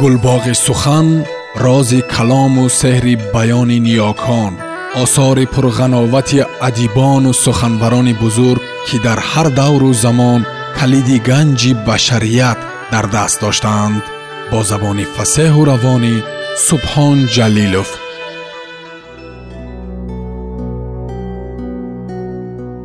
[0.00, 1.08] гулбоғи сухан
[1.64, 4.52] рози калому сеҳри баёни ниёкон
[5.02, 10.40] осори пурғановати адибону суханбарони бузург ки дар ҳар давру замон
[10.78, 12.58] калиди ганҷи башарият
[12.92, 14.02] дар даст доштаанд
[14.50, 16.14] бо забони фасеҳу равонӣ
[16.66, 17.90] субҳон ҷалилов.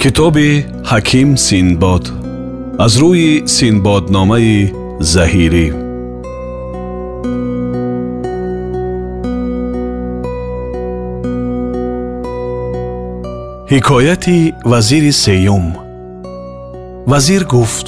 [0.02, 0.52] Китоби
[0.92, 2.04] ҳаким синбод.
[2.86, 4.58] Аз рӯи синбодномаи
[5.14, 5.85] заҳирӣ
[13.76, 15.68] ҳикояти вазири сеюм.
[17.12, 17.88] Вазир гуфт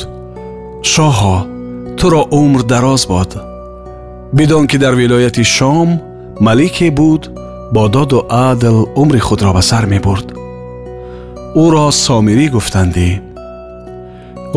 [0.94, 1.38] шоҳо
[2.00, 3.32] туро умр дароз бод.
[4.38, 5.90] Бидон ки дар вилояти шом
[6.46, 7.23] малике буд
[7.73, 8.20] бо доду
[8.50, 10.27] адл умри худро ба сар мебурд.
[11.63, 13.10] Ӯро сомирӣ гуфтандӣ.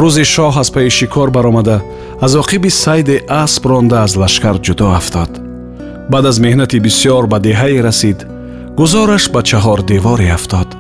[0.01, 1.77] Рӯзи шоҳ аз пайи шикор баромада
[2.25, 5.33] аз оқиби сайди асп ронда аз лашкар ҷудо афтод.
[6.13, 8.19] Баъд аз меҳнати бисьёр ба деҳае расид
[8.79, 10.71] гузораш ба чаҳордеворе афтод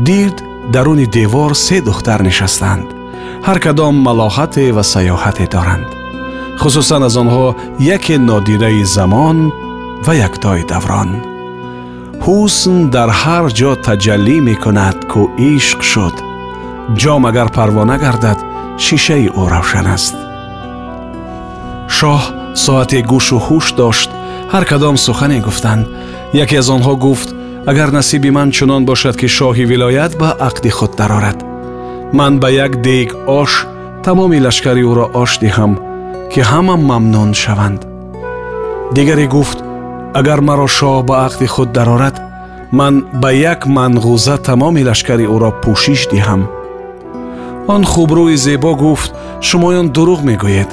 [0.00, 0.42] дид
[0.72, 2.86] даруни девор се духтар нишастанд.
[3.46, 5.88] Ҳар кадом малоҳате ва саёҳате доранд.
[6.60, 7.46] Хусусан аз онҳо
[7.96, 9.38] яке нодираи замон
[10.06, 11.10] ва яктои даврон.
[12.24, 15.20] Ҳусн дар ҳар ҷо таҷаллӣ мекунад ку
[15.54, 16.16] ишқ шуд.
[17.00, 18.38] Ҷом агар парвона гардад
[18.84, 20.14] шишаи ӯ равшан аст.
[21.96, 22.20] Шоҳ
[22.64, 24.10] соате гӯшу ҳуш дошт.
[24.52, 25.84] Ҳар кадом сухане гуфтанд.
[26.42, 27.28] Яке аз онҳо гуфт
[27.66, 31.38] агар насиби ман чунон бошад ки шоҳи вилоят ба ақди худ дарорад
[32.12, 33.66] ман ба як дег ош
[34.04, 35.72] тамоми лашкари ӯро ош диҳам
[36.32, 37.80] ки ҳама мамнун шаванд.
[38.94, 39.58] Дигаре гуфт
[40.18, 42.16] агар маро шоҳ ба ақди худ дарорад
[42.78, 46.42] ман ба як манғуза тамоми лашкари ӯро пӯшиш диҳам
[47.74, 49.10] он хубрӯи зебо гуфт
[49.48, 50.70] шумоён дурӯғ мегӯед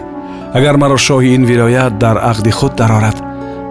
[0.57, 3.17] агар маро шоҳи ин вилоят дар ақди худ дарорад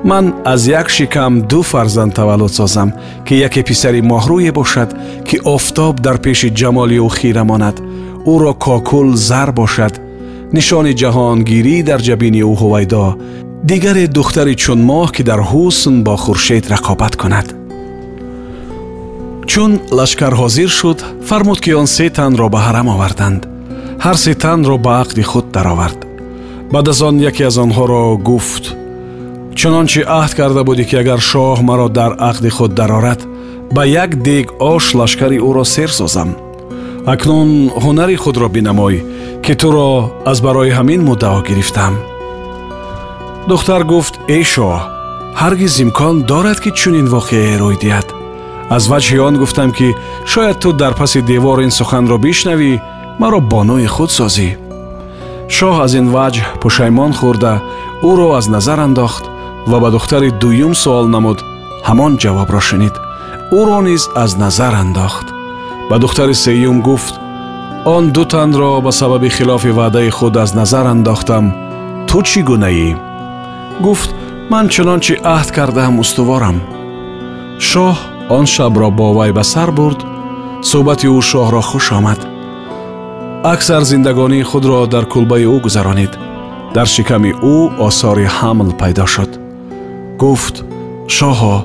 [0.04, 2.92] ман аз як шикам ду фарзанд таваллуд созам
[3.26, 4.90] ки яке писари моҳрӯе бошад
[5.28, 7.76] ки офтоб дар пеши ҷамоли ӯ хира монад
[8.32, 10.00] ӯро кокул зар бошад.
[10.52, 13.04] Нишони ҷаҳонгирӣ дар ҷабини ӯ ҳувайдо
[13.70, 17.48] дигаре духтари чун моҳ ки дар ҳусн бо хуршед рақобат кунад.
[19.50, 23.42] Чун лашкар ҳозир шуд фармуд ки он се танро ба ҳарам оварданд.
[24.04, 26.00] Ҳар се танро ба ақди худ даровард.
[26.72, 28.64] Баъд аз он яке аз онҳоро гуфт
[29.60, 33.20] чунончи аҳд карда будӣ ки агар шоҳ маро дар ақди худ дарорад
[33.74, 36.30] ба як дег ош лашкари ӯро сер созам.
[37.12, 37.50] Акнун
[37.82, 38.96] ҳунари худро бинамой
[39.44, 39.90] ки туро
[40.30, 41.94] аз барои ҳамин муддао гирифтам
[43.50, 44.80] духтар гуфт эй шоҳ
[45.40, 48.08] ҳаргиз имкон дорад ки чунин воқеае рӯй диҳад?
[48.76, 49.88] Аз ваҷҳи он гуфтам ки
[50.32, 52.72] шояд ту дар паси девор ин суханро бишнавӣ
[53.20, 54.48] маро бонуи худ созӣ
[55.56, 57.54] шоҳ аз ин ваҷҳ пушаймон хӯрда
[58.10, 59.24] ӯро аз назар андохт
[59.66, 61.38] ва ба духтари дуюм суол намуд
[61.88, 62.94] ҳамон ҷавобро шунид
[63.58, 65.26] ӯро низ аз назар андохт
[65.90, 67.14] ба духтари сеюм гуфт
[67.84, 71.44] он ду танро ба сабаби хилофи ваъдаи худ аз назар андохтам
[72.08, 72.90] ту чӣ гунаӣ
[73.84, 74.10] гуфт
[74.52, 76.56] ман чунончи аҳд кардаам устуворам
[77.68, 77.96] шоҳ
[78.36, 80.00] он шабро бо вай ба сар бурд
[80.70, 82.20] суҳбати ӯ шоҳро хуш омад
[83.52, 86.12] аксар зиндагонии худро дар кулбаи ӯ гузаронид
[86.74, 87.56] дар шиками ӯ
[87.86, 89.30] осори ҳамл пайдо шуд
[90.22, 90.56] гуфт
[91.16, 91.56] шоҳо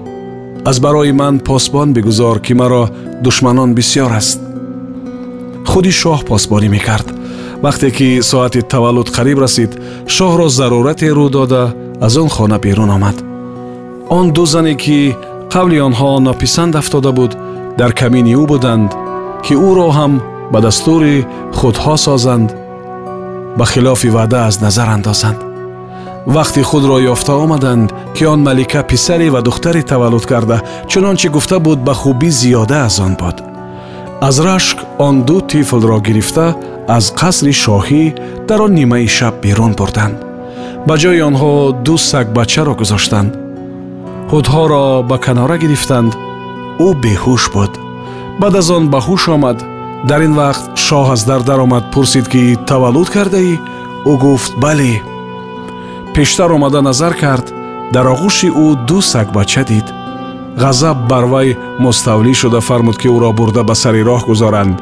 [0.70, 2.84] аз барои ман посбон бигузор ки маро
[3.26, 4.40] душманон бисьёр аст
[5.70, 7.08] худи шоҳ посбонӣ мекард
[7.66, 9.72] вақте ки соати таваллуд қариб расид
[10.16, 11.64] шоҳро зарурате рӯ дода
[12.06, 13.18] аз он хона берун омад
[14.18, 14.98] он ду зане ки
[15.54, 17.32] қавли онҳо нописанд афтода буд
[17.80, 18.92] дар камини ӯ буданд
[19.46, 20.14] ки ӯро ҳам
[20.52, 21.16] ба дастури
[21.58, 22.50] худҳо созанд
[23.58, 25.40] ба хилофи ваъда аз назар андозанд
[26.28, 31.80] вақти худро ёфта омаданд ки он малика писаре ва духтаре таваллуд карда чунончи гуфта буд
[31.80, 33.44] ба хубӣ зиёда аз он буд.
[34.22, 36.56] Аз рашк он ду тифлро гирифта
[36.88, 38.04] аз қасри шоҳӣ
[38.48, 40.18] дар он нимаи шаб берун бурданд
[40.88, 41.52] ба ҷои онҳо
[41.86, 43.32] ду сагбачаро гузоштанд.
[44.32, 46.12] Ҳудҳоро ба канора гирифтанд.
[46.86, 47.72] Ӯ беҳуш буд.
[48.40, 49.58] Баъд аз он ба ҳуш омад.
[50.10, 53.54] Дар ин вақт шоҳ аз дар даромад пурсид ки таваллуд кардаӣ
[54.12, 54.94] ӯ гуфт бале
[56.16, 57.52] пештар омада назар кард
[57.94, 59.88] дар оғӯши ӯ ду сагбача дид.
[60.64, 64.78] Ғазаб бар вай муставлӣ шуда фармуд ки ӯро бурда ба сари роҳ гузоранд.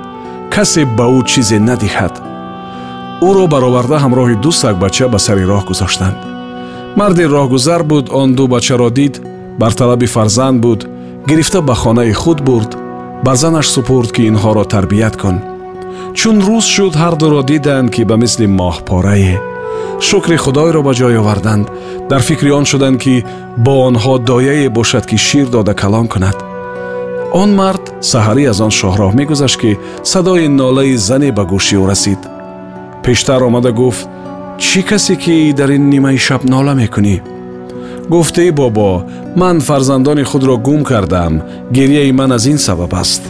[0.53, 2.13] Касе ба ӯ чизе надиҳад.
[3.27, 6.17] Ӯро бароварда ҳамроҳи ду сагбача ба сари роҳ гузоштанд.
[6.99, 9.15] Марди роҳгузар буд он ду бачаро дид.
[9.59, 10.79] Бар талаби фарзанд буд.
[11.27, 12.71] Гирифта ба хонаи худ бурд.
[13.25, 15.37] Ба занаш супурд ки инҳоро тарбият кун.
[16.17, 19.52] Чун рӯз шуд ҳар дуро диданд ки ба мисли моҳпорае
[20.09, 21.67] шукри худойро ба ҷой оварданд.
[22.09, 23.15] Дар фикри он шуданд ки
[23.65, 26.37] бо онҳо дояе бошад ки шир дода калон кунад.
[27.41, 29.71] Он мард саҳарӣ аз он шоҳроҳ мегузашт ки
[30.11, 32.21] садои нолаи зане ба гӯши ӯ расид.
[33.03, 34.03] Пештар омада гуфт
[34.65, 37.17] чӣ касе ки дар ин нимаи шаб нола мекунӣ?
[38.13, 38.91] Гуфт эй бобо
[39.41, 41.33] ман фарзандони худро гум кардам.
[41.75, 43.23] Гирьяи ман аз ин сабаб аст.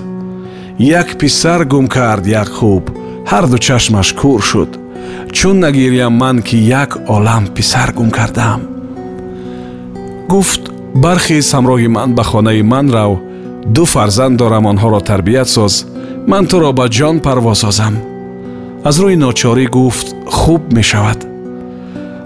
[1.00, 2.84] Як писар гум кард як хуб.
[3.31, 4.83] Ҳарду чашмаш кур шуд
[5.31, 8.62] чун нагирям ман ки як олам писар гум кардам
[10.30, 10.62] гуфт
[10.95, 13.12] бархез ҳамроҳи ман ба хонаи ман рав
[13.75, 15.74] ду фарзанд дорам онҳоро тарбият соз
[16.27, 17.95] ман туро ба ҷон парвосозам
[18.89, 20.07] аз рӯи ночорӣ гуфт
[20.38, 21.19] хуб мешавад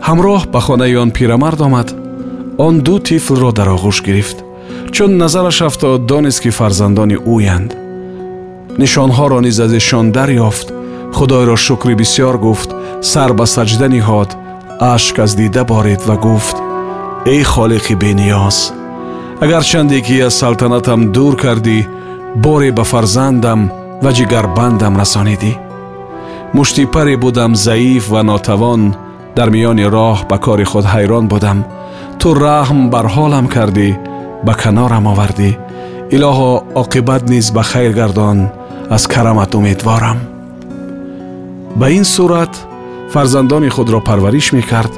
[0.07, 1.89] ҳамроҳ ба хонаи он пирамард омад
[2.65, 4.37] он ду тифлро дар оғӯш гирифт
[4.95, 7.71] чун назараш афтод донист ки фарзандони ӯянд
[8.81, 10.67] нишонҳоро низ аз эшон дарёфт
[11.17, 12.69] худойро шукри бисьёр гуфт
[13.01, 14.29] сар ба саҷда ниҳод
[14.93, 16.57] ашк аз дида борид ва гуфт
[17.33, 18.57] эй холиқи бениёз
[19.43, 21.79] агарчанде ки аз салтанатам дур кардӣ
[22.43, 23.61] боре ба фарзандам
[24.03, 25.53] ва ҷигарбандам расонидӣ?
[26.55, 28.81] Муштипаре будам заиф ва нотавон
[29.35, 31.59] дар миёни роҳ ба кори худ ҳайрон будам.
[32.19, 33.89] Ту раҳм бар ҳолам кардӣ
[34.45, 35.51] ба канорам овардӣ.
[36.15, 36.51] Илоҳо
[36.81, 38.37] оқибат низ ба хайр гардон
[38.95, 40.17] аз карамат умедворам
[41.79, 42.53] ба ин сурат
[43.13, 44.93] фарзандони худро парвариш мекард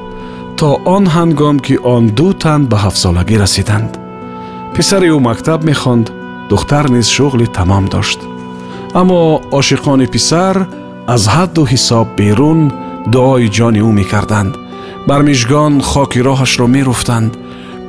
[0.60, 3.92] то он ҳангом ки он ду тан ба ҳафтсолагӣ расиданд
[4.76, 6.06] писари ӯ мактаб мехонд
[6.50, 8.20] духтар низ шуғли тамом дошт
[9.00, 9.22] аммо
[9.60, 10.56] ошиқони писар
[11.16, 12.62] аз ҳадду ҳисоб берун
[13.14, 14.54] дуои ҷони ӯ мекарданд
[15.08, 17.32] бар мижгон хоки роҳашро меруфтанд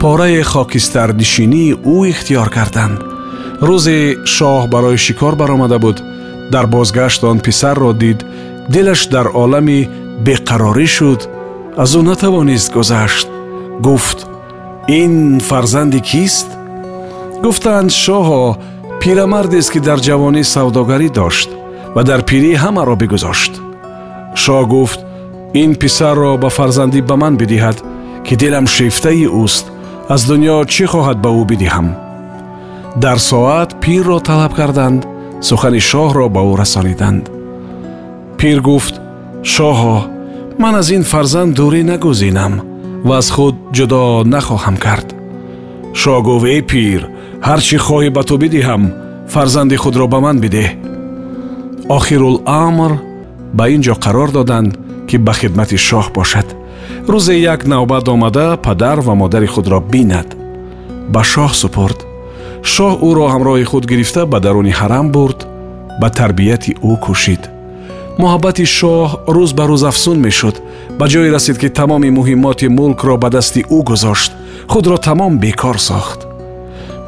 [0.01, 2.99] порае хокистарнишинии ӯ ихтиёр карданд
[3.69, 3.99] рӯзе
[4.35, 5.99] шоҳ барои шикор баромада буд
[6.53, 8.19] дар бозгашт он писарро дид
[8.73, 9.81] дилаш дар олами
[10.27, 11.21] беқарорӣ шуд
[11.83, 13.29] аз ӯ натавонист гузашт
[13.87, 14.19] гуфт
[15.01, 15.15] ин
[15.49, 16.49] фарзанди кист
[17.45, 18.43] гуфтанд шоҳо
[19.01, 21.49] пирамардест ки дар ҷавонӣ савдогарӣ дошт
[21.95, 23.53] ва дар пирӣ ҳамаро бигузошт
[24.43, 25.01] шоҳ гуфт
[25.63, 27.79] ин писарро ба фарзандӣ ба ман бидиҳад
[28.27, 29.65] ки дилам шифтаи ӯст
[30.15, 31.89] аз дуньё чӣ хоҳад ба ӯ бидиҳам
[33.03, 35.01] дар соат пирро талаб карданд
[35.49, 37.25] сухани шоҳро ба ӯ расониданд
[38.39, 38.95] пир гуфт
[39.43, 39.97] шоҳо
[40.63, 42.55] ман аз ин фарзанд дурӣ нагузинам
[43.09, 44.03] ва аз худ ҷудо
[44.33, 45.09] нахоҳам кард.
[46.01, 47.01] Шоҳ гуфт эй пир
[47.47, 48.83] ҳар чӣ хоҳӣ ба ту бидиҳам
[49.35, 50.71] фарзанди худро ба ман бидеҳ
[51.97, 52.93] охируламр
[53.59, 54.73] ба ин ҷо қарор доданд
[55.09, 56.49] ки ба хидмати шоҳ бошад.
[57.13, 60.29] Рӯзе як навбат омада падар ва модари худро бинад.
[61.13, 61.99] Ба шоҳ супурд.
[62.73, 65.41] Шоҳ ӯро ҳамроҳи худ гирифта ба даруни ҳарам бурд
[66.01, 67.43] ба тарбияти ӯ кӯшид
[68.19, 70.57] муҳаббати шоҳ рӯз ба рӯз афзун мешуд
[70.99, 74.31] ба ҷое расид ки тамоми муҳиммоти мулкро ба дасти ӯ гузошт
[74.73, 76.21] худро тамом бекор сохт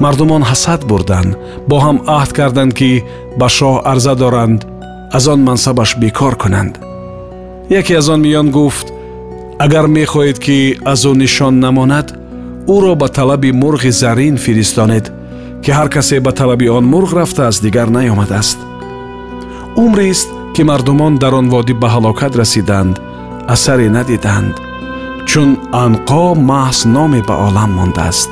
[0.03, 1.33] мардумон ҳасад бурданд
[1.69, 2.91] бо ҳам аҳд карданд ки
[3.41, 4.61] ба шоҳ арза доранд
[5.17, 6.75] аз он мансабаш бекор кунанд
[7.81, 8.87] яке аз он миён гуфт
[9.65, 10.59] агар мехоҳед ки
[10.93, 12.09] аз ӯ нишон намонад
[12.75, 15.07] ӯро ба талаби мурғи зарин фиристонед
[15.63, 18.59] ки ҳар касе ба талаби он мурғ рафтааст дигар наёмадааст
[19.85, 22.95] умрест ки мардумон дар он водӣ ба ҳалокат расиданд
[23.55, 24.55] асаре надиданд
[25.29, 25.51] чун
[25.85, 28.31] анқо маҳз номе ба олам мондааст.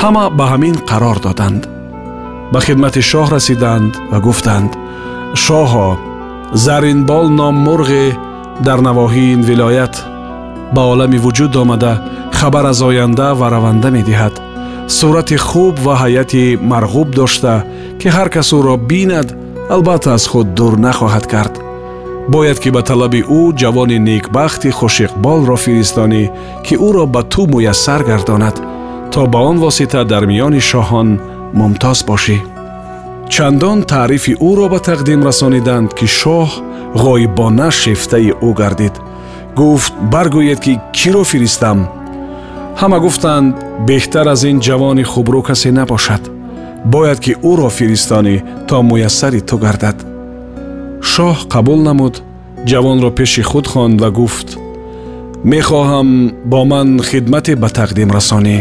[0.00, 1.62] Ҳама ба ҳамин қарор доданд.
[2.52, 4.70] Ба хидмати шоҳ расиданд ва гуфтанд
[5.44, 5.88] шоҳо
[6.64, 8.06] заринбол ном мурғе
[8.66, 9.94] дар навоҳии ин вилоят
[10.74, 11.92] ба олами вуҷуд омада
[12.38, 14.34] хабар аз оянда ва раванда медиҳад.
[14.96, 17.54] Сурати хуб ва ҳайати марғуб дошта
[18.00, 19.28] ки ҳар кас ӯро бинад
[19.68, 21.54] албатта аз худ дур нахоҳад кард.
[22.28, 26.24] Бояд ки ба талаби ӯ ҷавони некбахти хушиқболро фиристонӣ
[26.64, 28.56] ки ӯро ба ту муяссар гардонад
[29.12, 31.08] то ба он восита дар миёни шоҳон
[31.58, 32.38] мумтоз бошӣ.
[33.32, 36.48] Чандон таърифи ӯро ба тақдим расониданд ки шоҳ
[37.02, 38.94] ғоибона шифтаи ӯ гардид.
[39.58, 41.78] Гуфт баргӯед ки киро фиристам?
[42.80, 43.54] Ҳама гуфтанд
[43.88, 46.35] беҳтар аз ин ҷавони хубрӯ касе набошад
[46.92, 48.36] бояд ки ӯро фиристонӣ
[48.68, 49.98] то муяссари ту гардад.
[51.12, 52.14] Шоҳ қабул намуд
[52.70, 54.48] ҷавонро пеши худ хонд ва гуфт
[55.52, 56.08] мехоҳам
[56.50, 58.58] бо ман хидмате ба тақдим расонӣ.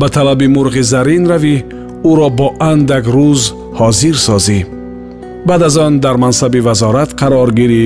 [0.00, 1.56] Ба талаби мурғи зарин равӣ
[2.10, 3.42] ӯро бо андак рӯз
[3.78, 4.60] ҳозир созӣ.
[5.48, 7.84] Баъд аз он дар мансаби вазорат қарор гирӣ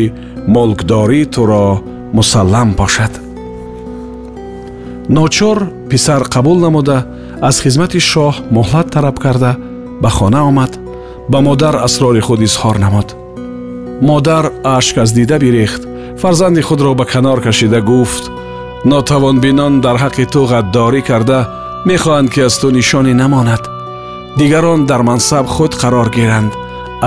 [0.54, 1.66] мулкдорӣ туро
[2.16, 3.12] мусаллам бошад
[5.08, 7.06] ночор писар қабул намуда
[7.42, 9.52] аз хизмати шоҳ муҳлат талаб карда
[10.02, 10.72] ба хона омад
[11.28, 13.08] ба модар асрори худ изҳор намуд
[14.08, 15.82] модар ашк аз дида бирехт
[16.20, 18.24] фарзанди худро ба канор кашида гуфт
[18.84, 21.40] нотавонбинон дар ҳаққи ту ғаддорӣ карда
[21.88, 23.62] мехоҳанд ки аз ту нишоне намонад
[24.38, 26.52] дигарон дар мансаб худ қарор гиранд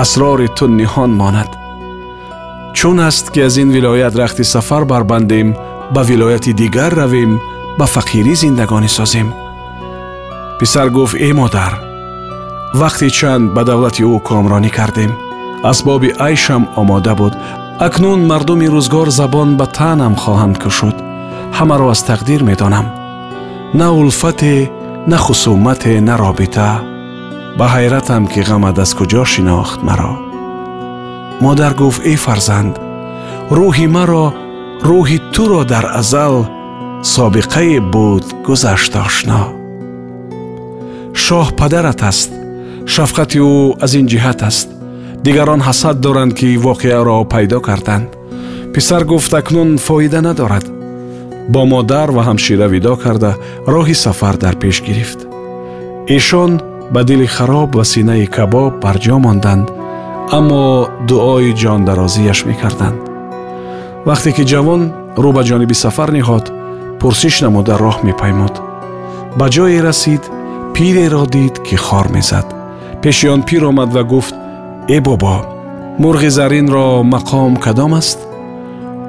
[0.02, 1.50] асрори ту ниҳон монад
[2.76, 5.48] чун аст ки аз ин вилоят рахти сафар барбандем
[5.94, 7.32] ба вилояти дигар равем
[7.78, 9.28] ба фақирӣ зиндагонӣ созем
[10.60, 11.72] писар гуфт э модар
[12.80, 15.12] вақти чанд ба давлати ӯ комронӣ кардем
[15.70, 17.34] асбоби айшам омода буд
[17.86, 20.96] акнун мардуми рӯзгор забон ба таънам хоҳанд кушуд.
[21.58, 22.86] Ҳамаро аз тақдир медонам.
[23.74, 24.70] На улфате
[25.10, 26.70] на хусумате на робита.
[27.58, 30.12] Ба ҳайратам ки ғамат аз куҷо шинохт маро
[31.44, 32.74] модар гуфт эй фарзанд
[33.56, 34.26] рӯҳи маро
[34.88, 36.34] рӯҳи туро дар азал
[37.14, 39.59] собиқае буд гузашт ошно
[41.14, 42.30] шоҳ падарат аст
[42.94, 44.68] шафқати ӯ аз ин ҷиҳат аст.
[45.24, 48.08] Дигарон ҳасад доранд ки воқеаро пайдо карданд.
[48.74, 50.66] Писар гуфт акнун фоида надорад.
[51.52, 53.32] Бо модар ва ҳамшира видо карда
[53.74, 55.20] роҳи сафар дар пеш гирифт.
[56.16, 56.52] Эшон
[56.94, 59.66] ба дили хароб ва синаи кабоб барҷо монданд
[60.38, 60.62] аммо
[61.08, 62.98] дуои ҷондарозиаш мекарданд.
[64.08, 64.82] Вақте ки ҷавон
[65.22, 66.46] рӯ ба ҷониби сафар ниҳод
[67.00, 68.54] пурсиш намуда роҳ мепаймуд.
[69.38, 70.22] Ба ҷое расид
[70.74, 72.46] пиреро дид ки хор мезад
[73.02, 74.34] пеши он пир омад ва гуфт
[74.88, 75.36] э бобо
[76.02, 78.18] мурғи заринро мақом кадом аст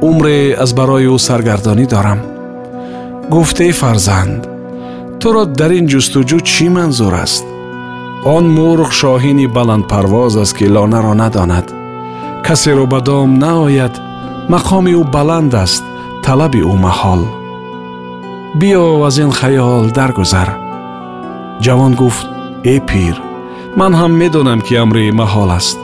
[0.01, 2.19] умре аз барои ӯ саргардонӣ дорам
[3.33, 4.41] гуфт эй фарзанд
[5.21, 7.45] туро дар ин ҷустуҷӯ чӣ манзур аст
[8.35, 11.67] он мурғ шоҳини баландпарвоз аст ки лонаро надонад
[12.45, 13.95] касеро ба дом наояд
[14.53, 15.83] мақоми ӯ баланд аст
[16.25, 17.21] талаби ӯ маҳол
[18.59, 20.49] биё аз ин хаёл даргузар
[21.65, 22.25] ҷавон гуфт
[22.73, 23.15] э пир
[23.79, 25.77] ман ҳам медонам ки амри маҳол аст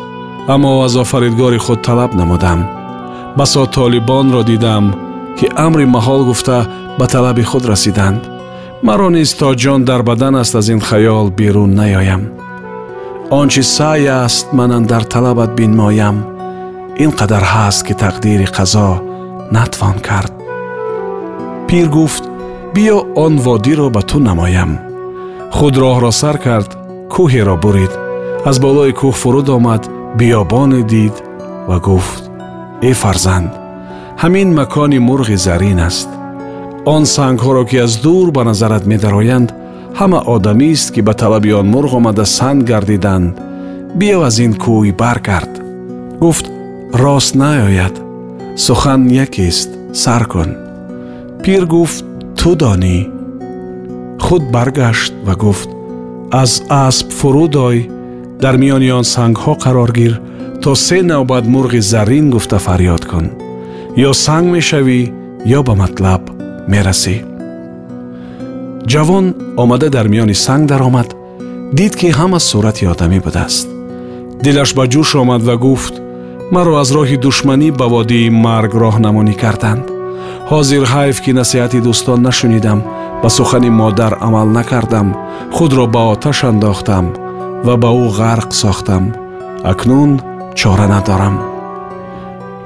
[0.53, 2.59] аммо аз офаридгори худ талаб намудам
[3.37, 4.85] басо толибонро дидам
[5.37, 6.57] ки амри маҳол гуфта
[6.99, 8.21] ба талаби худ расиданд
[8.87, 12.21] маро низ то ҷон дар бадан аст аз ин хаёл берун наёям
[13.39, 16.17] он чи саъй аст манан дар талабат бинмоям
[17.03, 18.87] ин қадар ҳаст ки тақдири қазо
[19.55, 20.33] натвон кард
[21.67, 22.23] пир гуфт
[22.73, 24.86] биё он водиро ба ту намоям
[25.55, 26.71] худ роҳро сар кард
[27.13, 27.93] кӯҳеро бурид.
[28.49, 29.83] Аз болои кӯҳ фуруд омад
[30.19, 31.15] биёбоне дид
[31.69, 32.23] ва гуфт
[32.89, 33.51] э фарзанд
[34.21, 36.09] ҳамин макони мурғи зарин аст.
[36.93, 39.49] Он сангҳоро ки аз дур ба назарат медароянд
[39.99, 43.33] ҳама одамист ки ба талаби он мурғ омада санд гардиданд.
[43.99, 45.53] Биё аз ин кӯй баргард
[46.23, 46.45] гуфт
[47.03, 47.95] рост наояд
[48.65, 50.49] сухан якест сар кун
[51.43, 52.03] пир гуфт
[52.39, 53.16] ту донӣ
[54.19, 55.69] худ баргашт ва гуфт
[56.31, 57.89] аз асп фуруд ой
[58.41, 60.13] дар миёни он сангҳо қарор гир
[60.61, 63.25] то се навбат мурғи зарин гуфта фарёд кун.
[63.95, 64.99] Ё санг мешавӣ
[65.57, 66.21] ё ба матлаб
[66.71, 67.15] мерасӣ
[68.91, 69.25] ҷавон
[69.61, 71.09] омада дар миёни санг даромад
[71.77, 73.67] дид ки ҳама сурати одамӣ будааст.
[74.43, 75.95] Дилаш ба ҷӯш омад ва гуфт
[76.53, 79.96] маро аз роҳи душманӣ ба водии марг роҳнамонӣ карданд
[80.51, 82.79] ҳозир ҳайф ки насиҳати дӯстон нашунидам
[83.21, 85.07] ба сухани модар амал накардам
[85.55, 87.05] худро ба оташ андохтам
[87.65, 89.03] ва ба ӯ ғарқ сохтам.
[89.71, 90.11] Акнун
[90.59, 91.35] чора надорам.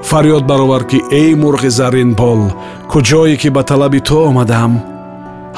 [0.08, 2.42] Фарёд баровар ки эй мурғи заринбол
[2.90, 4.74] куҷое ки ба талаби ту омадаам?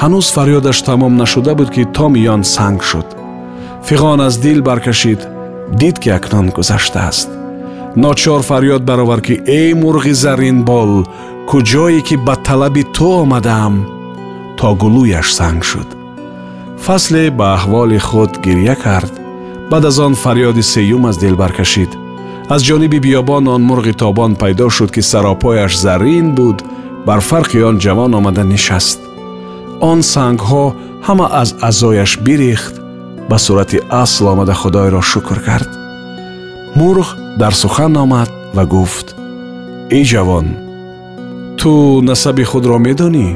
[0.03, 3.09] Ҳанӯз фарёдаш тамом нашуда буд ки то миён санг шуд.
[3.87, 5.21] Фиғон аз дил баркашид
[5.81, 7.29] дид ки акнун гузаштааст
[7.97, 11.07] ночор фарёд баровар ки эй мурғи заринбол
[11.51, 13.75] куҷое ки ба талаби ту омадаам
[14.59, 15.89] то гулӯяш санг шуд.
[16.85, 19.13] Фасле ба аҳволи худ гирья кард.
[19.71, 21.91] Баъд аз он фарёди сеюм аз дил баркашид.
[22.55, 26.59] Аз ҷониби биёбон он мурғи тобон пайдо шуд ки саропояш зарин буд
[27.07, 29.01] бар фарқи он ҷавон омада нишаст.
[29.81, 30.65] Он сангҳо
[31.07, 32.75] ҳама аз аъзояш бирехт
[33.31, 35.71] ба сурати асл омада худойро шукр кард.
[36.79, 37.09] Мурғ
[37.41, 39.07] дар сухан омад ва гуфт
[39.97, 40.64] эй ҷавон
[41.65, 43.29] ту насаби худро медонӣ?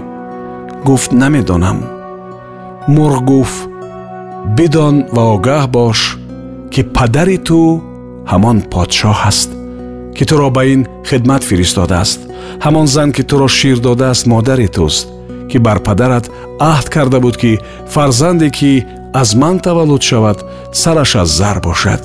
[0.86, 1.78] Гуфт намедонам.
[2.94, 3.60] Мурғ гуфт
[4.56, 6.00] бидон ва огаҳ бош
[6.72, 7.60] ки падари ту
[8.32, 9.50] ҳамон подшоҳ аст
[10.16, 12.20] ки туро ба ин хидмат фиристодааст.
[12.64, 15.06] Ҳамон зан ки туро шир додааст модари туст
[15.50, 16.26] ки бар падарат
[16.72, 17.52] аҳд карда буд ки
[17.94, 18.72] фарзанде ки
[19.20, 20.38] аз ман таваллуд шавад
[20.80, 22.02] сараш аз зар бошад.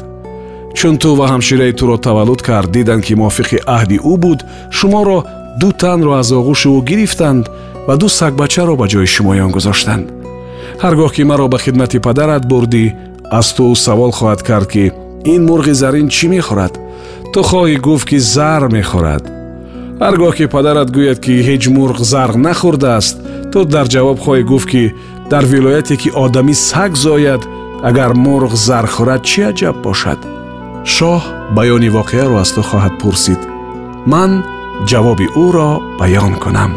[0.78, 4.40] Чун ту ва ҳамшираи туро таваллуд кард диданд ки мувофиқи аҳди ӯ буд
[4.78, 5.20] шуморо
[5.60, 7.44] ду танро аз оғӯши ӯ гирифтанд
[7.88, 10.06] ва ду сагбачаро ба ҷои шумоён гузоштанд.
[10.82, 12.86] Ҳар гоҳ ки маро ба хидмати падарат бурдӣ
[13.40, 14.86] аз ту савол хоҳад кард ки
[15.34, 16.74] ин мурғи зарин чӣ мехӯрад?
[17.34, 19.24] Ту хоҳӣ гуфт ки зар мехӯрад.
[20.02, 23.16] Ҳар гоҳ ки падарат гӯяд ки ҳеҷ мурғ зарғ нахӯрдааст
[23.52, 24.84] ту дар ҷавоб хоҳӣ гуфт ки
[25.32, 27.42] дар вилояте ки одамӣ саг зояд
[27.90, 30.20] агар мурғ зар хӯрад чӣ аҷаб бошад?
[30.96, 31.22] Шоҳ
[31.58, 33.42] баёни воқеаро аз ту хоҳад пурсид.
[34.12, 34.32] Ман
[34.90, 36.72] ҷавоби ӯро баён кунам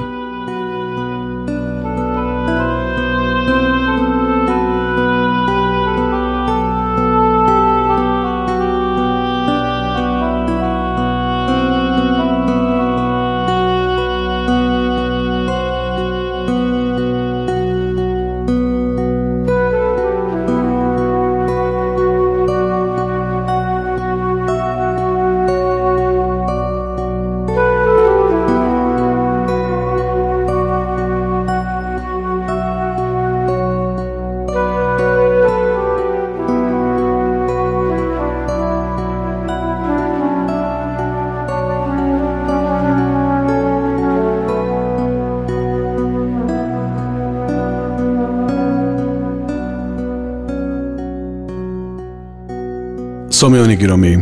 [53.46, 54.14] сомиёни гиромӣ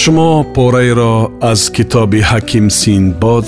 [0.00, 1.14] шумо пораеро
[1.50, 3.46] аз китоби ҳаким синбод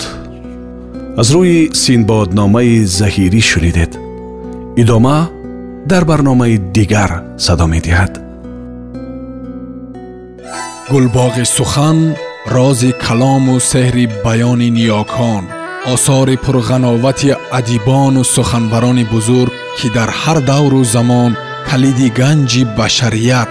[1.21, 3.93] аз рӯи синбодномаи заҳирӣ шунидед
[4.83, 5.19] идома
[5.91, 7.11] дар барномаи дигар
[7.45, 8.13] садо медиҳад
[10.93, 11.99] гулбоғи сухан
[12.55, 15.45] рози калому сеҳри баёни ниёкон
[15.95, 21.33] осори пурғановати адибону суханбарони бузург ки дар ҳар давру замон
[21.69, 23.51] калиди ганҷи башарият